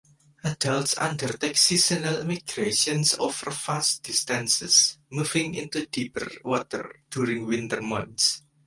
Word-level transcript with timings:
Adults 0.43 0.97
undertake 0.97 1.55
seasonal 1.55 2.23
migrations 2.23 3.13
over 3.19 3.51
vast 3.51 4.01
distances, 4.01 4.97
moving 5.11 5.53
into 5.53 5.85
deeper 5.85 6.27
water 6.43 7.03
during 7.11 7.45
winter 7.45 7.81
months. 7.83 8.41